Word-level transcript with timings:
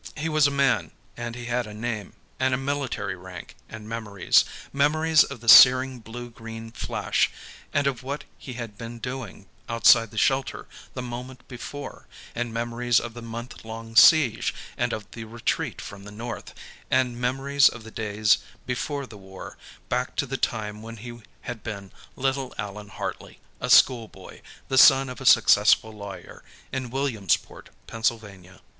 He 0.17 0.29
was 0.29 0.47
a 0.47 0.49
man, 0.49 0.89
and 1.15 1.35
he 1.35 1.45
had 1.45 1.67
a 1.67 1.75
name, 1.75 2.13
and 2.39 2.55
a 2.55 2.57
military 2.57 3.15
rank, 3.15 3.55
and 3.69 3.87
memories. 3.87 4.45
Memories 4.73 5.23
of 5.23 5.41
the 5.41 5.47
searing 5.47 5.99
blue 5.99 6.31
green 6.31 6.71
flash, 6.71 7.29
and 7.71 7.85
of 7.85 8.01
what 8.01 8.23
he 8.35 8.53
had 8.53 8.79
been 8.79 8.97
doing 8.97 9.45
outside 9.69 10.09
the 10.09 10.17
shelter 10.17 10.65
the 10.95 11.03
moment 11.03 11.47
before, 11.47 12.07
and 12.33 12.51
memories 12.51 12.99
of 12.99 13.13
the 13.13 13.21
month 13.21 13.63
long 13.63 13.95
siege, 13.95 14.55
and 14.75 14.91
of 14.91 15.05
the 15.11 15.25
retreat 15.25 15.79
from 15.79 16.03
the 16.03 16.11
north, 16.11 16.55
and 16.89 17.21
memories 17.21 17.69
of 17.69 17.83
the 17.83 17.91
days 17.91 18.39
before 18.65 19.05
the 19.05 19.19
War, 19.19 19.55
back 19.87 20.15
to 20.15 20.25
the 20.25 20.35
time 20.35 20.81
when 20.81 20.97
he 20.97 21.21
had 21.41 21.61
been 21.61 21.91
little 22.15 22.55
Allan 22.57 22.87
Hartley, 22.89 23.39
a 23.59 23.69
schoolboy, 23.69 24.41
the 24.67 24.79
son 24.79 25.09
of 25.09 25.21
a 25.21 25.27
successful 25.27 25.91
lawyer, 25.93 26.43
in 26.71 26.89
Williamsport, 26.89 27.69
Pennsylvania. 27.85 28.61